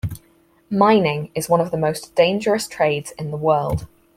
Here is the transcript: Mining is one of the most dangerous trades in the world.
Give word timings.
Mining 0.71 1.29
is 1.35 1.47
one 1.47 1.61
of 1.61 1.69
the 1.69 1.77
most 1.77 2.15
dangerous 2.15 2.67
trades 2.67 3.11
in 3.19 3.29
the 3.29 3.37
world. 3.37 3.85